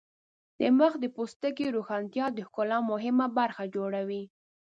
[0.59, 4.23] د مخ د پوستکي روښانتیا د ښکلا مهمه برخه جوړوي.